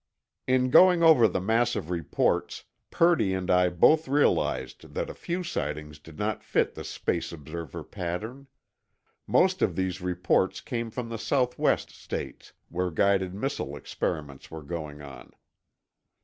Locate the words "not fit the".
6.17-6.83